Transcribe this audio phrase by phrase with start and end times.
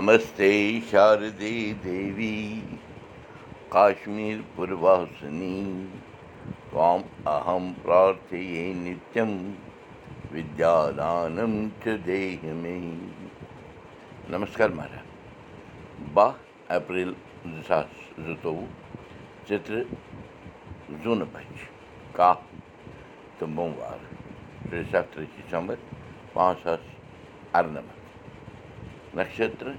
[0.00, 2.36] नमस्ते शारदे देवी।
[3.72, 5.56] काश्मीरपुरवासिनी
[6.70, 9.32] त्वाम् अहं प्रार्थये नित्यं
[10.32, 12.76] विद्यादानं च देहि मे
[14.30, 16.32] नमस्कार महाराज। बाह
[16.76, 17.12] एप्रिल
[17.46, 17.90] दिसास
[18.20, 18.56] ऋतु
[19.48, 19.84] चित्र
[21.04, 21.68] जून पंच
[22.16, 22.32] का?
[23.40, 24.00] तुंबोवार
[24.68, 25.78] श्री सत्र की संवत
[26.34, 26.78] पाँच सौ
[27.54, 27.96] अर्नमत
[29.16, 29.78] नक्षत्र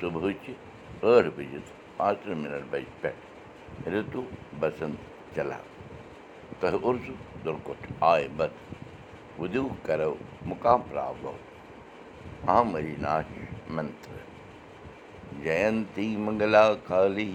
[0.00, 0.54] صُبحٕچہِ
[1.02, 1.60] ٲٹھ بَجہِ
[1.96, 4.22] پانٛژتٕرٛہ مِنٹ بَجہِ پٮ۪ٹھ رِتُو
[4.60, 4.96] بسنٛد
[5.34, 5.64] چلان
[6.60, 8.52] تۄہہِ اُرزوٗ دُرکُٹ آے بد
[9.38, 10.14] وُدِو کَرو
[10.50, 11.34] مُقام پرٛاو
[12.46, 13.28] اہم اریناش
[13.74, 14.18] منتر
[15.42, 17.32] جینتی منگلا کالی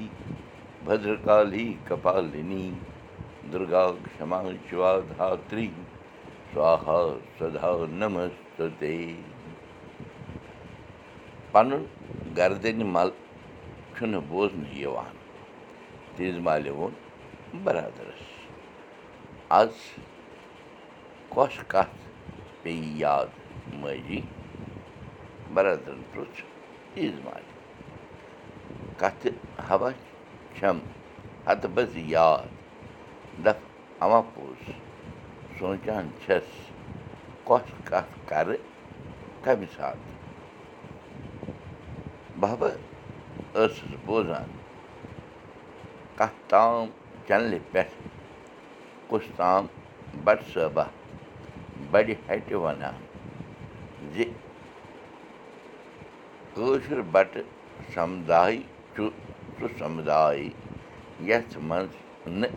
[0.86, 2.68] بدرکالی کپالنی
[3.52, 3.86] دُرگا
[4.18, 4.42] کما
[5.10, 5.68] دھتری
[6.54, 6.98] سوہا
[7.40, 8.96] سدا نمستے
[11.52, 11.84] پَنُن
[12.38, 13.10] گردنہِ مل
[13.96, 15.16] چھُنہٕ بوزنہٕ یِوان
[16.16, 16.94] تیز مالہِ ووٚن
[17.64, 18.24] برادرس
[19.60, 19.74] آز
[21.34, 21.98] کۄس کتھ
[22.62, 23.30] پیٚیہِ یاد
[23.82, 24.22] ماجی
[25.54, 26.02] برادرن
[26.94, 27.52] تیز مالہِ
[29.00, 29.30] کتھِ
[29.70, 29.90] ہوا
[30.56, 30.78] چھَم
[31.48, 32.46] ہتہٕ بہٕ زِ یاد
[33.46, 33.60] دپ
[34.04, 34.87] اما پوٚز
[35.60, 36.48] سونٛچان چھَس
[37.48, 38.56] کۄس کتھ کرٕ
[39.44, 40.16] کمہِ ساتہٕ
[42.40, 42.76] بَبہٕ
[43.54, 44.50] ٲسٕس بوزان
[46.16, 46.88] کتھ تام
[47.28, 47.96] چنلہِ پٮ۪ٹھ
[49.10, 49.66] کُس تام
[50.24, 50.84] بٹ صٲبہ
[51.92, 52.98] بڑِ ہٹہِ ونان
[54.14, 54.24] زِ
[56.54, 57.46] کٲشُر بٹہٕ
[57.94, 58.58] سمداے
[58.96, 59.10] چھُ
[59.60, 60.50] سُہ سمداے
[61.28, 61.94] یتھ منٛز
[62.40, 62.56] نہٕ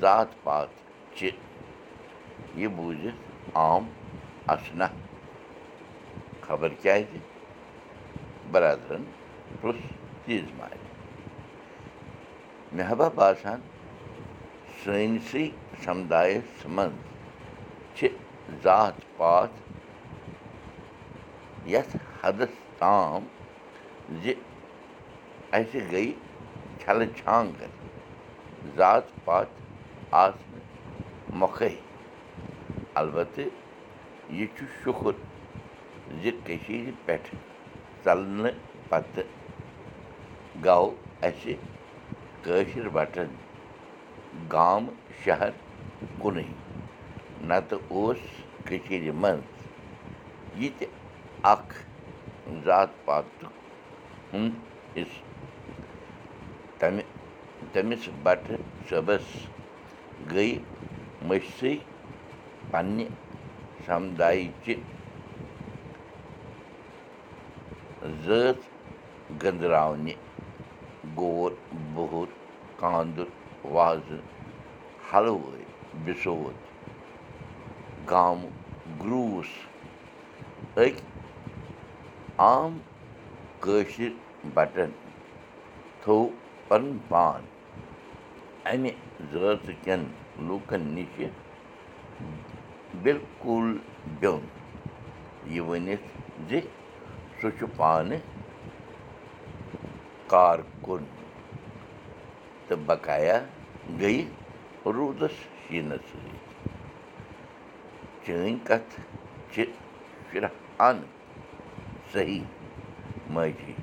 [0.00, 0.68] ذات پات
[1.16, 1.30] چھِ
[2.56, 3.84] یہِ بوٗزِتھ عام
[4.54, 4.86] اَسنا
[6.46, 7.18] خبر کیٛازِ
[8.50, 9.04] برادرن
[9.60, 9.86] پرٛژھ
[10.24, 10.78] تیٖژ مالہِ
[12.72, 13.60] مےٚ ہبا باسان
[14.82, 15.44] سٲنسٕے
[15.84, 18.08] سمدایس منٛز چھِ
[18.62, 19.52] ذات پات
[21.72, 23.26] یتھ حدس تام
[24.22, 24.34] زِ
[25.52, 26.06] اَسہِ گٔے
[26.80, 27.72] چھلہٕ چھانٛگٕر
[28.76, 29.46] ذات پات
[30.24, 30.64] آسنہٕ
[31.40, 31.74] مۄکھَے
[33.00, 33.50] البتہٕ
[34.36, 35.14] یہِ چھُ شُکُر
[36.22, 37.28] زِ کٔشیٖرِ پٮ۪ٹھ
[38.04, 38.52] ژلنہٕ
[38.88, 39.28] پتہٕ
[40.64, 40.90] گوٚو
[41.26, 41.54] اَسہِ
[42.44, 43.28] کٲشِر بٹن
[44.52, 45.50] گامہٕ شہر
[46.20, 46.44] کُنُے
[47.48, 48.22] نتہٕ اوس
[48.66, 50.86] کٔشیٖرِ منٛز یہِ تہِ
[51.52, 51.74] اکھ
[52.64, 53.52] ذات پاتُک
[54.96, 55.24] حِصہٕ
[56.78, 57.02] تمہِ
[57.72, 59.26] تٔمِس بٹہٕ صٲبس
[60.32, 60.48] گٔے
[61.28, 61.74] مٔشسٕے
[62.70, 63.06] پننہِ
[63.86, 64.74] سمدایچہِ
[68.24, 68.58] زٲژ
[69.42, 70.14] گٔنٛدراونہِ
[71.18, 71.50] گور
[71.94, 72.28] بہر
[72.80, 73.28] کاندُر
[73.74, 74.20] وازٕ
[75.12, 75.64] حلوٲے
[76.04, 76.58] بِسوت
[78.10, 78.52] گامہٕ
[79.02, 79.52] گرٛوٗس
[80.82, 81.02] أکۍ
[82.44, 82.78] عام
[83.62, 84.12] کٲشِر
[84.54, 84.90] بٹن
[86.02, 86.28] تھوٚو
[86.68, 87.42] پنُن پان
[88.70, 88.90] اَمہِ
[89.32, 90.02] زٲژ کٮ۪ن
[90.46, 91.28] لوٗکن نِشہِ
[93.02, 93.66] بِلکُل
[94.20, 94.44] بیوٚن
[95.54, 96.06] یہِ ؤنِتھ
[96.48, 96.60] زِ
[97.40, 98.20] سُہ چھُ پانہٕ
[100.30, 101.04] کارکُن
[102.66, 103.38] تہٕ بقایا
[104.00, 104.24] گٔیہِ
[104.94, 106.38] روٗدس شیٖنس سۭتۍ
[108.24, 108.92] چٲنۍ کتھ
[109.52, 109.64] چھِ
[110.30, 110.96] شُران
[112.12, 112.44] صحیح
[113.34, 113.74] ماجی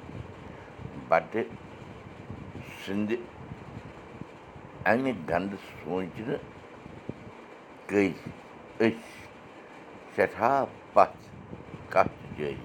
[1.09, 1.47] بٹہٕ
[2.81, 3.15] سٕنٛدِ
[4.89, 6.41] اَمہِ گنٛدٕ سونٛچنہٕ
[7.91, 8.09] گٔے
[8.83, 8.91] أسۍ
[10.15, 11.19] سٮ۪ٹھاہ پتھ
[11.93, 12.55] کتھ جٲری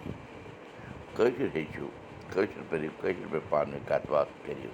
[1.16, 1.86] کٲشُر ہیٚچھِو
[2.32, 4.70] کٲشِر پٲٹھۍ کٲشِر پٲٹھۍ پانہٕ ؤنۍ کَتھ باتھ کٔرِو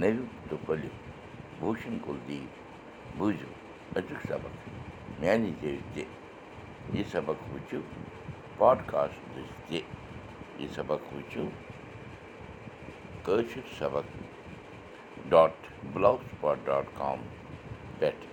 [0.00, 0.88] نٔوِو تہٕ پھٔلِو
[1.60, 2.52] بوٗشن کُلدیٖپ
[3.18, 3.50] بوٗزِو
[3.96, 4.52] أزیُک سبق
[5.20, 6.04] میانہِ جٲری تہِ
[6.94, 7.80] یہِ سبق وٕچھِو
[8.58, 9.80] پاڈکاسٹ دٔسۍ تہِ
[10.58, 11.48] یہِ سبق وٕچھِو
[13.24, 14.06] کٲشِر سبق
[15.30, 15.54] dot
[15.92, 17.22] blog spot dot com
[17.98, 18.29] پٮ۪ٹھ